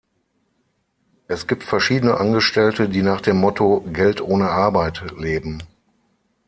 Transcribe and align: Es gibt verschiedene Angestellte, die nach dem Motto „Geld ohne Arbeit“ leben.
Es 1.27 1.45
gibt 1.45 1.61
verschiedene 1.63 2.17
Angestellte, 2.17 2.89
die 2.89 3.03
nach 3.03 3.21
dem 3.21 3.37
Motto 3.37 3.81
„Geld 3.93 4.19
ohne 4.19 4.49
Arbeit“ 4.49 5.03
leben. 5.15 5.61